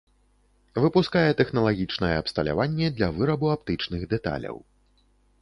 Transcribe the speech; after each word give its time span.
Выпускае 0.85 1.31
тэхналагічнае 1.41 2.11
абсталяванне 2.21 2.87
для 2.97 3.11
вырабу 3.19 3.47
аптычных 3.59 4.01
дэталяў. 4.17 4.57